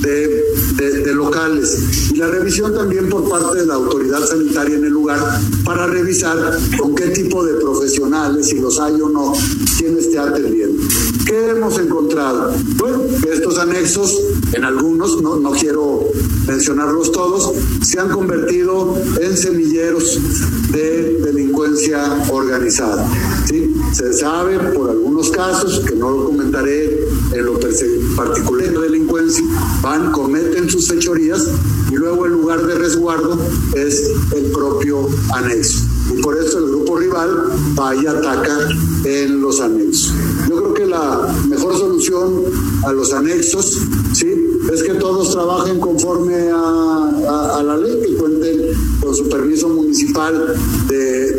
de, 0.00 1.12
locales. 1.12 2.10
Y 2.10 2.16
la 2.16 2.28
revisión 2.28 2.74
también 2.74 3.10
por 3.10 3.28
parte 3.28 3.58
de 3.58 3.66
la 3.66 3.74
autoridad 3.74 4.24
sanitaria 4.24 4.76
en 4.76 4.84
el 4.84 4.92
lugar 4.92 5.20
para 5.62 5.86
revisar 5.86 6.58
con 6.78 6.94
qué 6.94 7.08
tipo 7.08 7.44
de 7.44 7.52
profesionales, 7.60 8.46
si 8.48 8.58
los 8.58 8.80
hay 8.80 8.98
o 8.98 9.10
no, 9.10 9.34
quién 9.76 9.98
esté 9.98 10.18
atendiendo. 10.18 10.82
¿Qué 11.26 11.50
hemos 11.50 11.78
encontrado? 11.78 12.54
Bueno, 12.76 13.02
estos 13.30 13.58
anexos, 13.58 14.18
en 14.54 14.64
algunos, 14.64 15.20
no, 15.20 15.36
no 15.36 15.50
quiero 15.50 16.08
mencionarlos 16.46 17.12
todos, 17.12 17.52
se 17.82 18.00
han 18.00 18.08
convertido 18.08 18.96
en 19.20 19.36
semilleros 19.36 20.18
de 20.72 21.18
delincuencia 21.24 22.24
organizada. 22.30 23.06
¿sí? 23.46 23.73
Se 23.94 24.12
sabe 24.12 24.58
por 24.74 24.90
algunos 24.90 25.30
casos, 25.30 25.78
que 25.86 25.94
no 25.94 26.10
lo 26.10 26.24
comentaré 26.24 27.06
en 27.32 27.46
lo 27.46 27.60
particular 28.16 28.72
de 28.72 28.80
delincuencia, 28.80 29.44
van, 29.82 30.10
cometen 30.10 30.68
sus 30.68 30.88
fechorías 30.88 31.46
y 31.92 31.94
luego 31.94 32.26
el 32.26 32.32
lugar 32.32 32.66
de 32.66 32.74
resguardo 32.74 33.38
es 33.76 34.10
el 34.34 34.50
propio 34.50 35.08
anexo. 35.32 35.84
Y 36.12 36.20
por 36.20 36.36
eso 36.36 36.58
el 36.58 36.70
grupo 36.70 36.96
rival 36.96 37.52
va 37.78 37.94
y 37.94 38.04
ataca 38.04 38.68
en 39.04 39.40
los 39.40 39.60
anexos. 39.60 40.12
Yo 40.48 40.56
creo 40.56 40.74
que 40.74 40.86
la 40.86 41.32
mejor 41.48 41.78
solución 41.78 42.42
a 42.84 42.92
los 42.92 43.12
anexos, 43.12 43.78
¿sí? 44.12 44.58
Es 44.72 44.82
que 44.82 44.94
todos 44.94 45.30
trabajen 45.32 45.78
conforme 45.78 46.50
a, 46.52 47.62
la 47.64 47.76
ley, 47.76 48.00
que 48.04 48.16
cuenten 48.16 48.72
con 49.00 49.14
su 49.14 49.28
permiso 49.28 49.68
municipal 49.68 50.54
de, 50.88 51.33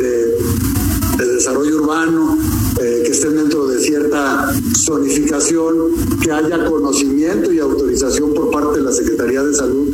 desarrollo 1.46 1.76
urbano, 1.76 2.38
eh, 2.82 3.04
que 3.06 3.12
estén 3.12 3.36
dentro 3.36 3.68
de 3.68 3.80
cierta 3.80 4.52
zonificación, 4.84 5.76
que 6.20 6.32
haya 6.32 6.66
conocimiento 6.66 7.54
y 7.54 7.60
autorización 7.60 8.34
por 8.34 8.50
parte 8.50 8.80
de 8.80 8.86
la 8.86 8.92
Secretaría 8.92 9.44
de 9.44 9.54
Salud 9.54 9.94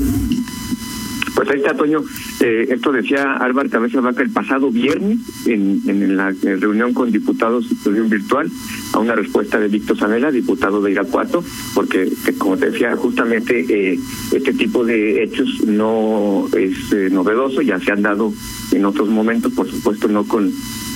pues 1.41 1.55
ahí 1.55 1.57
está, 1.57 1.73
Toño. 1.73 2.03
Eh, 2.39 2.67
esto 2.69 2.91
decía 2.91 3.33
Álvaro 3.33 3.67
Cabeza 3.67 3.99
Vaca 3.99 4.21
el 4.21 4.29
pasado 4.29 4.69
viernes 4.69 5.17
en, 5.47 5.81
en 5.87 6.15
la 6.15 6.31
reunión 6.43 6.93
con 6.93 7.11
diputados 7.11 7.65
reunión 7.83 8.09
virtual 8.09 8.47
a 8.93 8.99
una 8.99 9.15
respuesta 9.15 9.59
de 9.59 9.67
Víctor 9.67 9.97
Sanela, 9.97 10.29
diputado 10.29 10.83
de 10.83 10.91
Irapuato, 10.91 11.43
porque, 11.73 12.11
como 12.37 12.57
te 12.57 12.69
decía, 12.69 12.95
justamente 12.95 13.65
eh, 13.67 13.99
este 14.31 14.53
tipo 14.53 14.85
de 14.85 15.23
hechos 15.23 15.63
no 15.65 16.47
es 16.55 16.93
eh, 16.93 17.09
novedoso, 17.11 17.63
ya 17.63 17.79
se 17.79 17.91
han 17.91 18.03
dado 18.03 18.31
en 18.71 18.85
otros 18.85 19.09
momentos, 19.09 19.51
por 19.53 19.67
supuesto 19.67 20.07
no 20.07 20.27
con 20.27 20.51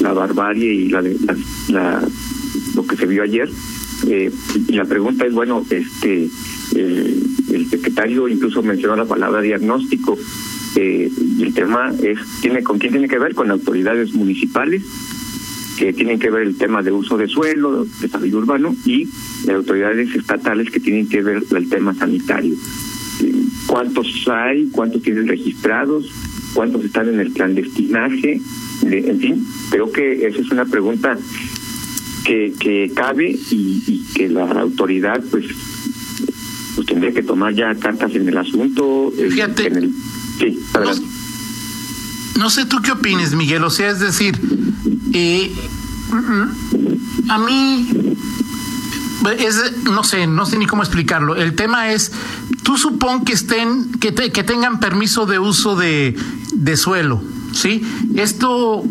la 0.06 0.14
barbarie 0.14 0.74
y 0.74 0.90
la, 0.90 1.04
la, 1.70 2.08
lo 2.76 2.86
que 2.86 2.96
se 2.96 3.06
vio 3.06 3.24
ayer. 3.24 3.50
y 4.06 4.74
la 4.74 4.86
pregunta 4.86 5.26
es, 5.26 5.34
bueno, 5.34 5.66
este 5.70 6.30
el 6.76 7.70
secretario 7.70 8.28
incluso 8.28 8.62
mencionó 8.62 8.96
la 8.96 9.06
palabra 9.06 9.42
diagnóstico 9.42 10.18
eh, 10.76 11.10
y 11.38 11.44
el 11.44 11.54
tema 11.54 11.94
es 12.04 12.20
tiene 12.42 12.64
con 12.64 12.78
quién 12.80 12.92
tiene 12.92 13.08
que 13.08 13.18
ver 13.18 13.34
con 13.34 13.50
autoridades 13.50 14.14
municipales 14.14 14.84
que 15.78 15.94
tienen 15.94 16.20
que 16.20 16.30
ver 16.30 16.44
el 16.44 16.58
tema 16.58 16.82
de 16.82 16.92
uso 16.92 17.18
de 17.18 17.28
suelo, 17.28 17.86
desarrollo 18.02 18.38
urbano 18.38 18.76
y 18.86 19.10
autoridades 19.50 20.14
estatales 20.16 20.70
que 20.72 20.80
tienen 20.80 21.08
que 21.10 21.22
ver 21.22 21.44
el 21.56 21.70
tema 21.70 21.94
sanitario. 21.94 22.56
¿Cuántos 23.68 24.08
hay? 24.28 24.68
¿Cuántos 24.72 25.02
tienen 25.02 25.28
registrados? 25.28 26.10
¿Cuántos 26.54 26.86
están 26.86 27.10
en 27.10 27.20
el 27.20 27.34
clandestinaje? 27.34 28.40
En 28.84 29.20
fin, 29.20 29.48
creo 29.70 29.92
que 29.92 30.28
esa 30.28 30.40
es 30.42 30.52
una 30.52 30.66
pregunta 30.66 31.18
que, 32.24 32.54
que 32.60 32.92
cabe 32.94 33.32
y, 33.52 33.84
y 33.88 34.06
que 34.14 34.30
la 34.30 34.44
autoridad 34.44 35.24
pues 35.32 35.46
pues 36.76 36.88
tendría 36.88 37.14
que 37.14 37.24
tomar 37.24 37.54
ya 37.54 37.74
cartas 37.76 38.14
en 38.14 38.28
el 38.28 38.38
asunto. 38.38 39.12
Fíjate. 39.18 39.90
sí, 40.40 40.60
No, 42.38 42.50
sé 42.50 42.66
tú 42.66 42.82
qué 42.84 42.92
opines, 42.92 43.34
Miguel. 43.34 43.64
O 43.64 43.70
sea, 43.70 43.90
es 43.90 44.00
decir, 44.00 44.40
eh, 45.14 45.52
a 47.30 47.38
mí 47.40 47.88
es, 49.40 49.84
no 49.86 50.04
sé, 50.04 50.28
no 50.28 50.46
sé 50.46 50.58
ni 50.58 50.68
cómo 50.68 50.84
explicarlo. 50.84 51.36
El 51.36 51.56
tema 51.56 51.94
es, 51.94 52.12
tú 52.64 52.78
supón 52.78 53.24
que 53.24 53.34
estén, 53.34 53.92
que, 53.94 54.14
que 54.14 54.44
tengan 54.44 54.80
permiso 54.80 55.26
de 55.26 55.40
uso 55.40 55.76
de, 55.78 56.16
de 56.54 56.78
suelo, 56.78 57.24
¿sí? 57.56 57.82
Esto 58.16 58.84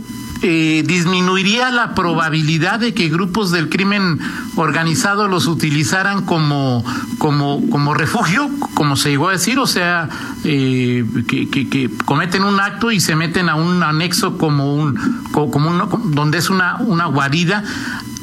eh, 0.43 0.83
disminuiría 0.87 1.71
la 1.71 1.95
probabilidad 1.95 2.81
de 2.81 2.93
que 2.93 3.09
grupos 3.09 3.51
del 3.51 3.69
crimen 3.69 4.19
organizado 4.57 5.29
los 5.29 5.47
utilizaran 5.47 6.25
como, 6.25 6.85
como, 7.19 7.63
como 7.71 7.95
refugio, 7.95 8.51
como 8.75 8.97
se 8.97 9.11
llegó 9.11 9.29
a 9.29 9.33
decir, 9.33 9.59
o 9.59 9.67
sea, 9.67 10.09
eh, 10.45 11.05
que, 11.27 11.49
que, 11.49 11.91
cometen 12.05 12.45
un 12.45 12.61
acto 12.61 12.91
y 12.91 13.01
se 13.01 13.17
meten 13.17 13.49
a 13.49 13.55
un 13.55 13.83
anexo 13.83 14.37
como 14.37 14.75
un, 14.75 14.99
como 15.33 15.71
un 15.71 16.15
donde 16.15 16.39
es 16.39 16.51
una, 16.51 16.77
una 16.77 17.07
guarida 17.07 17.65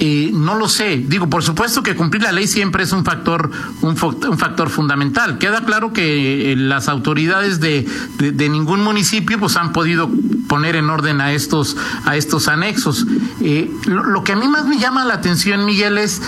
eh, 0.03 0.31
no 0.34 0.55
lo 0.55 0.67
sé. 0.67 0.98
Digo, 0.98 1.29
por 1.29 1.43
supuesto 1.43 1.84
que 1.84 1.96
cumplir 1.96 2.24
la 2.24 2.31
ley 2.31 2.48
siempre 2.48 2.81
es 2.81 2.91
un 2.91 3.05
factor, 3.05 3.51
un, 3.81 3.96
factor 3.96 4.72
fundamental. 4.72 5.38
Queda 5.38 5.63
claro 5.63 5.93
que 5.93 6.53
eh, 6.53 6.55
las 6.55 6.89
autoridades 6.89 7.60
de, 7.60 7.88
de, 8.17 8.50
ningún 8.50 8.84
municipio 8.84 9.38
pues 9.38 9.58
han 9.58 9.72
podido 9.72 10.10
poner 10.48 10.75
en 10.75 10.89
orden 10.89 11.22
a 11.22 11.34
estos, 11.34 11.77
a 12.03 12.17
estos 12.17 12.48
anexos. 12.48 13.05
Eh, 13.41 13.72
lo, 13.86 14.24
que 14.24 14.31
a 14.31 14.36
mí 14.36 14.48
más 14.48 14.65
me 14.65 14.79
llama 14.79 15.05
la 15.05 15.13
atención, 15.13 15.65
Miguel, 15.65 16.00
es 16.00 16.20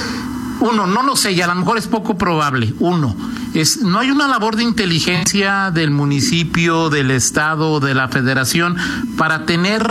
uno, 0.60 0.86
no 0.86 1.02
lo 1.02 1.16
sé, 1.16 1.32
y 1.32 1.42
a 1.42 1.48
lo 1.48 1.56
mejor 1.56 1.80
es 1.80 1.88
poco 1.88 2.16
probable. 2.16 2.76
Uno, 2.78 3.16
es, 3.54 3.82
no 3.82 4.00
hay 4.00 4.12
una 4.12 4.28
labor 4.28 4.56
de 4.56 4.64
inteligencia 4.64 5.72
del 5.72 5.92
municipio, 5.92 6.90
del 6.90 7.12
estado, 7.12 7.80
de 7.80 7.94
la 7.94 8.08
federación 8.08 8.78
para 9.18 9.46
tener 9.46 9.86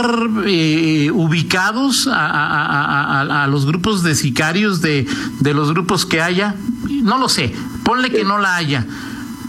eh, 0.45 1.11
ubicados 1.11 2.09
a, 2.11 3.47
los 3.49 3.65
grupos 3.65 4.03
de 4.03 4.15
sicarios 4.15 4.81
de, 4.81 5.07
de 5.39 5.53
los 5.53 5.71
grupos 5.71 6.05
que 6.05 6.21
haya. 6.21 6.55
No 7.03 7.17
lo 7.17 7.29
sé, 7.29 7.53
ponle 7.83 8.11
que 8.11 8.23
no 8.23 8.37
la 8.37 8.55
haya, 8.55 8.85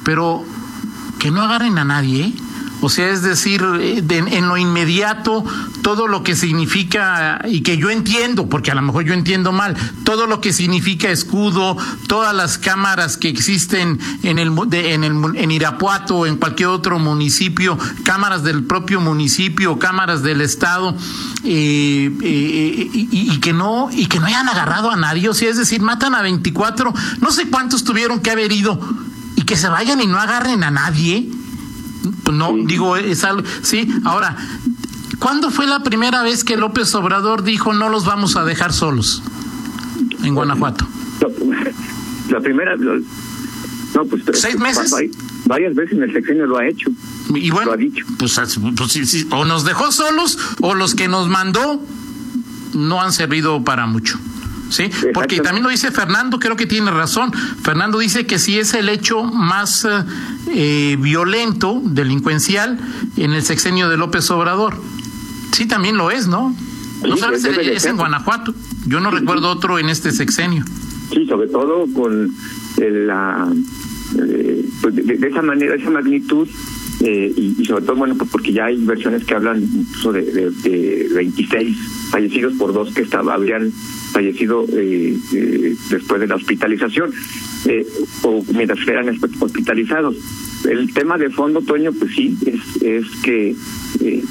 pero 0.05 0.45
que 1.19 1.31
no 1.31 1.43
agarren 1.43 1.79
a 1.79 1.85
nadie. 1.85 2.25
¿eh? 2.25 2.35
O 2.81 2.89
sea, 2.89 3.09
es 3.11 3.23
decir, 3.23 3.63
en 3.63 4.49
lo 4.49 4.57
inmediato, 4.57 5.45
todo 5.83 6.07
lo 6.07 6.23
que 6.23 6.37
significa, 6.37 7.41
y 7.47 7.63
que 7.63 7.79
yo 7.79 7.91
entiendo, 7.91 8.49
porque 8.49 8.71
a 8.71 8.75
lo 8.75 8.83
mejor 8.83 9.05
yo 9.05 9.15
entiendo 9.15 9.53
mal, 9.53 9.75
todo 10.05 10.27
lo 10.27 10.41
que 10.41 10.53
significa 10.53 11.11
escudo, 11.11 11.77
todas 12.09 12.35
las 12.35 12.59
cámaras 12.59 13.17
que 13.17 13.29
existen 13.29 13.99
en 14.23 14.39
el, 14.39 14.53
en 14.73 15.05
el 15.05 15.15
en 15.37 15.51
Irapuato 15.51 16.17
o 16.17 16.27
en 16.27 16.37
cualquier 16.37 16.69
otro 16.69 16.99
municipio, 16.99 17.79
cámaras 18.03 18.43
del 18.43 18.65
propio 18.65 19.01
municipio, 19.01 19.79
cámaras 19.79 20.23
del 20.23 20.41
estado, 20.41 20.97
eh, 21.45 22.11
eh, 22.23 22.91
y, 22.93 23.39
que 23.41 23.53
no 23.53 23.89
y 23.91 24.07
que 24.07 24.19
no 24.21 24.27
hayan 24.27 24.49
agarrado 24.49 24.91
a 24.91 24.97
nadie, 24.97 25.29
o 25.29 25.35
sea, 25.35 25.51
es 25.51 25.57
decir, 25.57 25.81
matan 25.81 26.15
a 26.15 26.23
24, 26.23 26.93
no 27.21 27.31
sé 27.31 27.49
cuántos 27.49 27.85
tuvieron 27.85 28.21
que 28.21 28.31
haber 28.31 28.53
ido 28.53 28.79
y 29.37 29.43
que 29.43 29.57
se 29.57 29.69
vayan 29.69 30.01
y 30.01 30.07
no 30.07 30.19
agarren 30.19 30.65
a 30.65 30.71
nadie 30.71 31.31
no, 32.33 32.55
digo, 32.65 32.97
es 32.97 33.25
algo, 33.25 33.47
sí, 33.63 33.89
ahora, 34.05 34.37
¿cuándo 35.19 35.51
fue 35.51 35.67
la 35.67 35.83
primera 35.83 36.23
vez 36.23 36.45
que 36.45 36.57
López 36.57 36.95
Obrador 36.95 37.43
dijo 37.43 37.73
no 37.73 37.89
los 37.89 38.05
vamos 38.05 38.37
a 38.37 38.45
dejar 38.45 38.73
solos 38.73 39.23
en 40.23 40.35
Guanajuato? 40.35 40.87
La 42.31 42.41
primera, 42.41 42.77
no, 42.77 44.05
pues 44.07 44.23
seis 44.33 44.59
meses. 44.59 44.93
Varias 45.47 45.75
veces 45.75 45.97
en 45.99 46.05
el 46.05 46.13
sexenio 46.13 46.47
lo 46.47 46.59
ha 46.59 46.67
hecho. 46.67 46.91
Y 47.35 47.51
bueno, 47.51 47.67
lo 47.67 47.73
ha 47.73 47.77
dicho. 47.77 48.05
Pues, 48.19 48.41
pues 48.77 49.27
o 49.31 49.45
nos 49.45 49.65
dejó 49.65 49.93
solos 49.93 50.39
o 50.61 50.75
los 50.75 50.95
que 50.95 51.07
nos 51.07 51.29
mandó 51.29 51.85
no 52.73 53.01
han 53.01 53.13
servido 53.13 53.63
para 53.63 53.87
mucho. 53.87 54.19
¿sí? 54.71 54.91
Porque 55.13 55.41
también 55.41 55.63
lo 55.63 55.71
dice 55.71 55.91
Fernando, 55.91 56.39
creo 56.39 56.57
que 56.57 56.67
tiene 56.67 56.91
razón. 56.91 57.33
Fernando 57.63 57.99
dice 57.99 58.27
que 58.27 58.39
sí 58.39 58.59
es 58.59 58.75
el 58.75 58.89
hecho 58.89 59.23
más 59.23 59.87
eh, 60.49 60.97
violento, 61.01 61.81
delincuencial, 61.85 62.79
en 63.17 63.33
el 63.33 63.43
sexenio 63.43 63.89
de 63.89 63.97
López 63.97 64.31
Obrador. 64.31 64.77
Sí, 65.53 65.67
también 65.67 65.97
lo 65.97 66.11
es, 66.11 66.27
¿no? 66.27 66.55
No 67.07 67.17
sabes, 67.17 67.45
es 67.45 67.85
en 67.85 67.97
Guanajuato. 67.97 68.55
Yo 68.87 69.01
no 69.01 69.11
recuerdo 69.11 69.51
otro 69.51 69.79
en 69.79 69.89
este 69.89 70.13
sexenio. 70.13 70.65
Sí, 71.13 71.27
sobre 71.27 71.49
todo 71.49 71.87
con 71.93 72.35
la 72.79 73.53
eh, 74.19 74.65
pues 74.81 74.95
de, 74.95 75.27
esa 75.27 75.43
manera, 75.43 75.75
esa 75.75 75.91
magnitud, 75.91 76.49
eh, 77.01 77.33
y, 77.37 77.65
sobre 77.65 77.85
todo, 77.85 77.97
bueno, 77.97 78.15
pues 78.17 78.31
porque 78.31 78.53
ya 78.53 78.67
hay 78.67 78.77
versiones 78.85 79.25
que 79.25 79.35
hablan 79.35 79.63
incluso 79.63 80.13
de, 80.13 80.51
de, 80.51 81.09
26 81.15 81.77
fallecidos 82.11 82.55
por 82.55 82.73
dos 82.73 82.93
que 82.95 83.03
estaba, 83.03 83.35
habrían 83.35 83.73
fallecido 84.15 84.65
eh, 84.73 85.19
después 85.91 86.21
de 86.21 86.27
la 86.29 86.37
hospitalización 86.37 87.11
o 88.23 88.45
mientras 88.55 88.79
eran 88.87 89.19
hospitalizados. 89.41 90.17
El 90.71 90.95
tema 90.95 91.19
de 91.19 91.29
fondo, 91.31 91.61
Toño, 91.61 91.93
pues 91.93 92.15
sí, 92.15 92.39
es, 92.47 92.83
es 92.83 93.07
que 93.23 93.55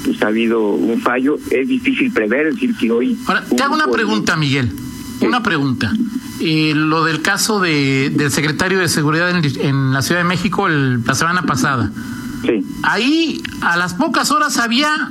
pues 0.04 0.22
ha 0.22 0.28
habido 0.28 0.70
un 0.70 1.00
fallo. 1.00 1.36
Es 1.50 1.68
difícil 1.68 2.10
prever, 2.12 2.48
es 2.48 2.54
decir, 2.54 2.74
si 2.78 2.90
hoy. 2.90 3.16
Ahora, 3.26 3.44
te 3.44 3.62
hago 3.62 3.74
una 3.74 3.88
pregunta, 3.88 4.36
Miguel. 4.36 4.72
Una 5.20 5.42
pregunta. 5.42 5.92
Eh, 6.40 6.72
lo 6.74 7.04
del 7.04 7.22
caso 7.22 7.60
de, 7.60 8.10
del 8.10 8.30
secretario 8.30 8.80
de 8.80 8.88
Seguridad 8.88 9.30
en, 9.30 9.92
la 9.92 10.02
Ciudad 10.02 10.20
de 10.20 10.28
México 10.28 10.68
la 10.68 11.14
semana 11.14 11.42
pasada. 11.42 11.92
Sí. 12.42 12.64
Ahí, 12.82 13.42
a 13.60 13.76
las 13.76 13.94
pocas 13.94 14.30
horas, 14.30 14.58
había 14.58 15.08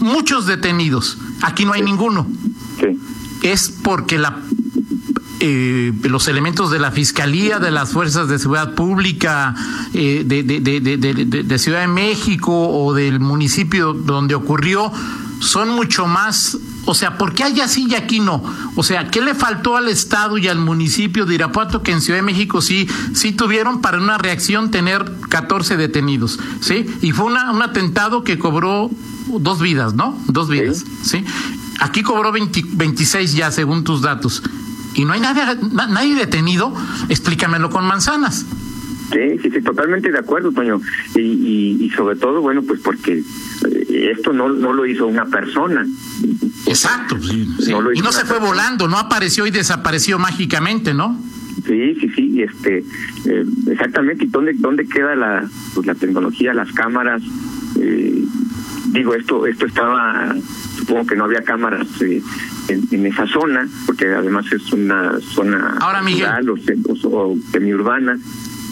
muchos 0.00 0.46
detenidos. 0.46 1.18
Aquí 1.42 1.64
no 1.64 1.72
hay 1.72 1.82
ninguno. 1.82 2.26
Sí. 3.40 3.48
Es 3.48 3.70
porque 3.70 4.18
la 4.18 4.38
eh, 5.40 5.92
los 6.02 6.26
elementos 6.26 6.72
de 6.72 6.80
la 6.80 6.90
Fiscalía, 6.90 7.60
de 7.60 7.70
las 7.70 7.92
Fuerzas 7.92 8.28
de 8.28 8.40
Seguridad 8.40 8.74
Pública 8.74 9.54
eh, 9.94 10.24
de, 10.26 10.42
de, 10.42 10.60
de, 10.60 11.42
de, 11.44 11.58
Ciudad 11.58 11.80
de 11.82 11.86
México 11.86 12.52
o 12.52 12.92
del 12.92 13.20
municipio 13.20 13.92
donde 13.92 14.34
ocurrió 14.34 14.90
son 15.38 15.68
mucho 15.70 16.08
más 16.08 16.58
o 16.86 16.94
sea, 16.94 17.18
¿por 17.18 17.34
qué 17.34 17.44
hay 17.44 17.60
así 17.60 17.86
y 17.88 17.94
aquí 17.94 18.18
no? 18.18 18.42
O 18.74 18.82
sea, 18.82 19.10
¿qué 19.10 19.20
le 19.20 19.34
faltó 19.34 19.76
al 19.76 19.88
Estado 19.88 20.38
y 20.38 20.48
al 20.48 20.58
municipio 20.58 21.26
de 21.26 21.34
Irapuato 21.34 21.82
que 21.82 21.92
en 21.92 22.00
Ciudad 22.00 22.18
de 22.18 22.22
México 22.22 22.62
sí, 22.62 22.88
sí 23.12 23.32
tuvieron 23.32 23.82
para 23.82 23.98
una 23.98 24.16
reacción 24.16 24.70
tener 24.70 25.04
14 25.28 25.76
detenidos? 25.76 26.40
¿Sí? 26.60 26.86
Y 27.02 27.12
fue 27.12 27.26
una, 27.26 27.52
un 27.52 27.60
atentado 27.60 28.24
que 28.24 28.38
cobró 28.38 28.90
dos 29.38 29.60
vidas, 29.60 29.92
¿no? 29.92 30.18
Dos 30.28 30.48
vidas, 30.48 30.84
¿sí? 31.02 31.26
Aquí 31.80 32.02
cobró 32.02 32.32
26 32.32 33.34
ya, 33.34 33.50
según 33.50 33.84
tus 33.84 34.02
datos. 34.02 34.42
Y 34.94 35.04
no 35.04 35.12
hay 35.12 35.20
nadie, 35.20 35.42
nadie 35.72 36.14
detenido. 36.14 36.74
Explícamelo 37.08 37.70
con 37.70 37.86
manzanas. 37.86 38.46
Sí, 39.12 39.38
sí, 39.42 39.50
sí, 39.50 39.62
totalmente 39.62 40.10
de 40.10 40.18
acuerdo, 40.18 40.52
Toño. 40.52 40.80
Y, 41.14 41.84
y, 41.84 41.90
sobre 41.90 42.16
todo, 42.16 42.42
bueno, 42.42 42.62
pues 42.62 42.80
porque 42.80 43.12
eh, 43.18 44.12
esto 44.14 44.32
no, 44.32 44.50
no 44.50 44.72
lo 44.72 44.84
hizo 44.86 45.06
una 45.06 45.24
persona. 45.24 45.86
Exacto, 46.66 47.16
sí, 47.22 47.48
y 47.94 48.00
no 48.00 48.12
se 48.12 48.26
fue 48.26 48.38
volando, 48.38 48.88
no 48.88 48.98
apareció 48.98 49.46
y 49.46 49.50
desapareció 49.50 50.18
mágicamente, 50.18 50.92
¿no? 50.92 51.18
Sí, 51.66 51.94
sí, 52.00 52.10
sí, 52.14 52.42
este, 52.42 52.84
eh, 53.24 53.44
exactamente. 53.70 54.24
¿Y 54.24 54.28
dónde, 54.28 54.52
dónde 54.54 54.86
queda 54.86 55.14
la, 55.14 55.48
pues, 55.74 55.86
la 55.86 55.94
tecnología, 55.94 56.52
las 56.52 56.70
cámaras? 56.72 57.22
Eh, 57.80 58.24
digo, 58.92 59.14
esto, 59.14 59.46
esto 59.46 59.66
estaba, 59.66 60.34
supongo 60.88 61.06
que 61.06 61.16
no 61.16 61.24
había 61.24 61.42
cámaras 61.42 61.86
en, 62.00 62.22
en, 62.90 63.06
esa 63.06 63.26
zona, 63.26 63.68
porque 63.86 64.06
además 64.06 64.46
es 64.50 64.72
una 64.72 65.20
zona 65.20 65.76
Ahora, 65.80 66.02
Miguel, 66.02 66.48
o, 66.48 67.08
o 67.08 67.36
semiurbana. 67.52 68.18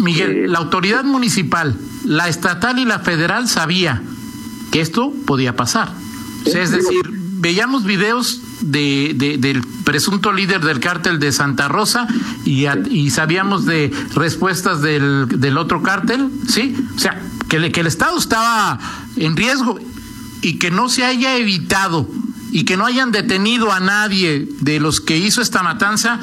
Miguel, 0.02 0.30
eh, 0.30 0.48
la 0.48 0.58
autoridad 0.58 1.04
municipal, 1.04 1.76
la 2.04 2.28
estatal 2.28 2.78
y 2.78 2.86
la 2.86 3.00
federal 3.00 3.48
sabía 3.48 4.02
que 4.72 4.80
esto 4.80 5.12
podía 5.26 5.56
pasar. 5.56 5.92
es 6.46 6.70
decir, 6.70 7.02
veíamos 7.38 7.84
videos 7.84 8.40
de, 8.62 9.14
del 9.38 9.62
presunto 9.84 10.32
líder 10.32 10.62
del 10.62 10.80
cártel 10.80 11.18
de 11.18 11.32
Santa 11.32 11.68
Rosa 11.68 12.06
y, 12.44 12.66
y 12.90 13.10
sabíamos 13.10 13.66
de 13.66 13.92
respuestas 14.14 14.80
del, 14.80 15.28
del 15.28 15.58
otro 15.58 15.82
cártel, 15.82 16.30
¿sí? 16.48 16.74
O 16.96 16.98
sea, 16.98 17.20
que, 17.48 17.70
que 17.70 17.80
el 17.80 17.86
Estado 17.86 18.16
estaba 18.18 18.78
en 19.16 19.36
riesgo 19.36 19.78
y 20.46 20.58
que 20.58 20.70
no 20.70 20.88
se 20.88 21.04
haya 21.04 21.36
evitado 21.36 22.08
y 22.52 22.64
que 22.64 22.76
no 22.76 22.86
hayan 22.86 23.10
detenido 23.10 23.72
a 23.72 23.80
nadie 23.80 24.46
de 24.60 24.78
los 24.78 25.00
que 25.00 25.16
hizo 25.16 25.42
esta 25.42 25.64
matanza, 25.64 26.20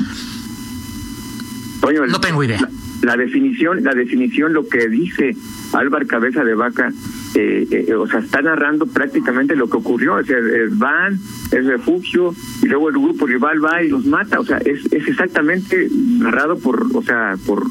no 2.07 2.21
tengo 2.21 2.41
idea 2.41 2.65
la 3.03 3.17
definición, 3.17 3.83
la 3.83 3.93
definición, 3.93 4.53
lo 4.53 4.67
que 4.67 4.87
dice 4.87 5.35
Álvaro 5.73 6.07
Cabeza 6.07 6.43
de 6.43 6.55
Vaca, 6.55 6.91
eh, 7.35 7.67
eh, 7.69 7.93
o 7.93 8.07
sea, 8.07 8.19
está 8.19 8.41
narrando 8.41 8.85
prácticamente 8.85 9.55
lo 9.55 9.69
que 9.69 9.77
ocurrió, 9.77 10.15
o 10.15 10.23
sea, 10.23 10.37
van, 10.71 11.19
es 11.51 11.65
refugio, 11.65 12.33
y 12.61 12.67
luego 12.67 12.89
el 12.89 12.95
grupo 12.95 13.27
rival 13.27 13.63
va 13.63 13.83
y 13.83 13.89
los 13.89 14.05
mata, 14.05 14.39
o 14.39 14.45
sea, 14.45 14.57
es, 14.59 14.85
es 14.91 15.07
exactamente 15.07 15.89
narrado 16.19 16.57
por, 16.57 16.87
o 16.95 17.03
sea, 17.03 17.35
por 17.45 17.65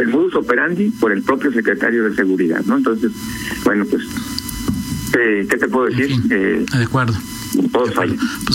el 0.00 0.08
modus 0.08 0.34
operandi, 0.34 0.90
por 0.90 1.12
el 1.12 1.22
propio 1.22 1.50
secretario 1.52 2.04
de 2.04 2.14
Seguridad, 2.14 2.62
¿no? 2.66 2.76
Entonces, 2.76 3.10
bueno, 3.64 3.86
pues, 3.86 4.02
eh, 5.18 5.46
¿qué 5.48 5.56
te 5.56 5.68
puedo 5.68 5.86
decir? 5.86 6.20
de 6.22 6.84
acuerdo. 6.84 7.14
Pues 7.72 7.94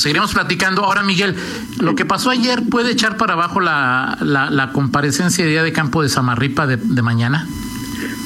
seguiremos 0.02 0.34
platicando. 0.34 0.84
Ahora, 0.84 1.04
Miguel, 1.04 1.36
lo 1.80 1.96
que 1.96 2.06
pasó 2.06 2.30
ayer 2.30 2.64
puede 2.70 2.92
echar 2.92 3.18
para 3.18 3.34
abajo 3.34 3.60
la, 3.60 4.18
la, 4.22 4.72
comparecencia 4.72 5.46
de 5.46 5.52
día 5.52 5.64
de 5.64 5.72
campo 5.72 6.02
de 6.02 6.10
Samarripa 6.10 6.68
de, 6.68 7.02
mañana. 7.02 7.48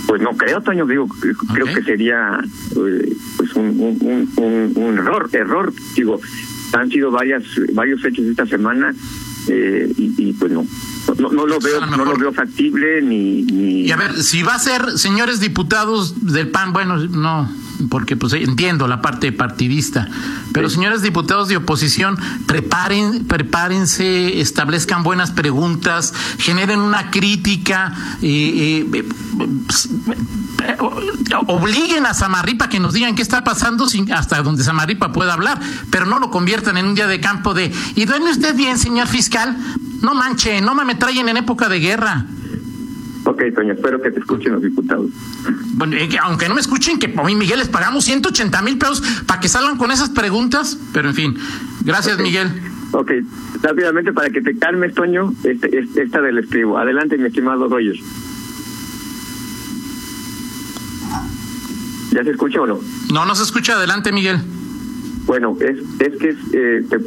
Pues 0.08 0.22
no 0.22 0.32
creo, 0.32 0.62
Toño, 0.62 0.86
digo, 0.86 1.08
creo 1.54 1.66
que 1.66 1.82
sería 1.84 2.40
eh, 2.76 3.16
pues 3.38 3.54
un, 3.54 3.98
un, 4.36 4.74
un, 4.76 4.98
error, 4.98 5.30
error, 5.32 5.74
digo, 5.96 6.20
han 6.74 6.90
sido 6.90 7.12
varias 7.12 7.44
varios 7.74 8.04
hechos 8.04 8.26
esta 8.26 8.46
semana 8.46 8.94
eh, 9.48 9.92
y, 9.98 10.34
pues 10.34 10.52
no, 10.52 10.66
no, 11.20 11.30
no 11.30 11.48
lo 11.48 11.60
veo, 11.60 11.86
no 11.86 12.06
lo 12.06 12.16
veo 12.18 12.34
factible 12.34 13.02
ni, 13.02 13.44
ni. 13.44 13.82
Y 13.86 13.92
a 13.92 13.96
ver, 13.96 14.22
si 14.22 14.44
va 14.44 14.56
a 14.56 14.60
ser, 14.60 14.98
señores 14.98 15.40
diputados 15.40 16.26
del 16.26 16.50
PAN, 16.50 16.74
bueno, 16.74 16.98
no, 16.98 17.50
porque 17.90 18.16
pues 18.16 18.34
entiendo 18.34 18.88
la 18.88 19.02
parte 19.02 19.32
partidista, 19.32 20.08
pero 20.54 20.70
señores 20.70 21.02
diputados 21.02 21.48
de 21.48 21.58
oposición, 21.58 22.18
preparen, 22.46 23.26
prepárense, 23.26 24.40
establezcan 24.42 25.04
buenas 25.04 25.32
preguntas, 25.32 26.14
generen 26.38 26.80
una 26.80 27.12
crítica, 27.12 27.94
eh, 28.22 28.86
eh, 28.94 29.06
obliguen 31.48 32.06
a 32.06 32.14
Samarripa 32.14 32.70
que 32.70 32.80
nos 32.80 32.94
digan 32.94 33.16
qué 33.16 33.22
está 33.22 33.44
pasando 33.44 33.88
sin, 33.88 34.12
hasta 34.12 34.42
donde 34.42 34.64
Samarripa 34.64 35.12
pueda 35.12 35.34
hablar, 35.34 35.60
pero 35.90 36.06
no 36.06 36.20
lo 36.20 36.32
conviertan 36.32 36.78
en 36.78 36.88
un 36.88 36.96
día 36.96 37.08
de 37.08 37.20
campo 37.20 37.54
de, 37.54 37.72
¿y 37.96 38.06
duerme 38.06 38.32
usted 38.32 38.56
bien, 38.56 38.78
señor 38.78 39.08
fiscal? 39.08 39.58
No 40.02 40.14
manche, 40.14 40.62
no 40.62 40.76
me 40.76 40.86
metrallen 40.86 41.30
en 41.30 41.38
época 41.38 41.70
de 41.70 41.80
guerra. 41.80 42.26
Ok, 43.26 43.42
Toño, 43.56 43.74
espero 43.74 44.02
que 44.02 44.12
te 44.12 44.20
escuchen 44.20 44.54
los 44.54 44.62
diputados. 44.62 45.10
Bueno, 45.76 45.96
aunque 46.24 46.50
no 46.50 46.56
me 46.56 46.62
escuchen, 46.62 47.00
que 47.00 47.14
a 47.16 47.24
mí, 47.24 47.36
Miguel, 47.36 47.60
les 47.60 47.70
pagamos 47.70 48.04
180 48.06 48.62
mil 48.62 48.78
pesos 48.78 49.02
para 49.26 49.40
que 49.40 49.48
salgan 49.48 49.78
con 49.78 49.92
esas 49.92 50.10
preguntas, 50.10 50.78
pero 50.94 51.10
en 51.10 51.16
fin. 51.16 51.38
Gracias, 51.86 52.20
Miguel. 52.20 52.50
Ok, 52.92 53.12
rápidamente 53.62 54.12
para 54.12 54.30
que 54.30 54.42
te 54.42 54.58
calmes, 54.58 54.94
Toño, 54.94 55.34
este, 55.44 55.80
este, 55.80 56.04
esta 56.04 56.22
del 56.22 56.40
estribo. 56.40 56.78
Adelante, 56.78 57.18
mi 57.18 57.28
estimado 57.28 57.68
Roger. 57.70 57.96
¿Ya 62.12 62.24
se 62.24 62.30
escucha 62.30 62.62
o 62.62 62.68
no? 62.68 62.80
No, 63.12 63.26
no 63.26 63.36
se 63.36 63.44
escucha. 63.44 63.76
Adelante, 63.76 64.12
Miguel. 64.12 64.40
Bueno, 65.26 65.58
es, 65.62 65.80
es 66.00 66.20
que 66.20 66.36
eh, 66.52 66.84
te, 66.90 67.00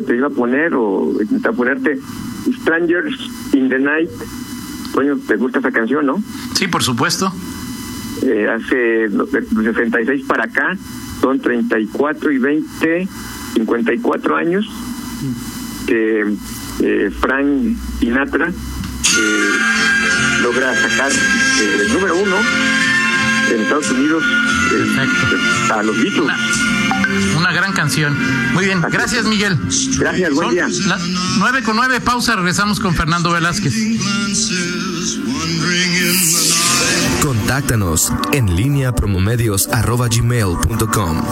te, 0.00 0.16
iba 0.16 0.26
a 0.26 0.30
poner 0.30 0.74
o 0.74 1.12
intentar 1.22 1.54
ponerte 1.54 1.98
Strangers 2.60 3.30
in 3.54 3.68
the 3.68 3.78
Night 3.78 4.10
Toño, 4.92 5.18
¿te 5.26 5.36
gusta 5.36 5.58
esa 5.58 5.70
canción, 5.70 6.06
no? 6.06 6.22
Sí, 6.54 6.68
por 6.68 6.82
supuesto. 6.82 7.32
Eh, 8.22 8.48
hace 8.48 9.08
de 9.08 9.64
66 9.64 10.24
para 10.26 10.44
acá, 10.44 10.76
son 11.20 11.40
34 11.40 12.30
y 12.30 12.38
20, 12.38 13.08
54 13.54 14.36
años 14.36 14.68
que 15.86 16.24
eh, 16.80 17.10
Frank 17.20 17.76
Sinatra 17.98 18.48
eh, 18.48 19.50
logra 20.42 20.74
sacar 20.74 21.10
eh, 21.10 21.78
el 21.80 21.92
número 21.92 22.16
uno 22.16 22.36
en 23.50 23.60
Estados 23.60 23.90
Unidos 23.90 24.22
eh, 24.72 25.70
a 25.72 25.82
los 25.82 25.96
Beatles. 25.96 26.32
Una, 27.36 27.52
gran 27.52 27.72
canción. 27.72 28.16
Muy 28.52 28.64
bien, 28.64 28.80
gracias 28.80 29.24
Miguel. 29.24 29.58
Gracias, 29.98 30.32
buen 30.32 30.50
día. 30.50 30.68
9 31.38 31.62
con 31.62 31.76
9, 31.76 32.00
pausa, 32.00 32.36
regresamos 32.36 32.80
con 32.80 32.94
Fernando 32.94 33.30
Velázquez. 33.32 33.74
Contáctanos 37.22 38.12
en 38.32 38.56
línea 38.56 38.92
promomedios 38.92 39.68
arroba 39.68 40.08
gmail.com. 40.08 41.22